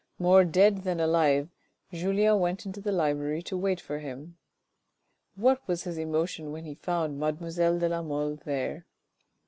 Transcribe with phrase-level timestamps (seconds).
[0.17, 1.47] More dead than alive
[1.93, 4.35] Julien went into the library to wait for him.
[5.35, 8.87] What was his emotion when he found mademoiselle de la Mole there.